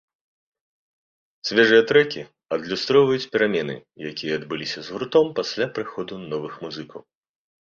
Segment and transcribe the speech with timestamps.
[1.49, 2.21] Свежыя трэкі
[2.57, 3.75] адлюстроўваюць перамены,
[4.13, 7.01] якія адбыліся з гуртом пасля прыходу новых музыкаў.